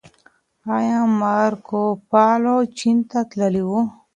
[0.75, 3.71] ايا مارکوپولو چين ته تللی و؟